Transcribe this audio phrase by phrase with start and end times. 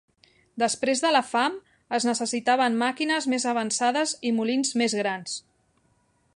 [0.61, 1.57] Després de la fam,
[1.97, 5.41] es necessitaven màquines més avançades i molins més grans.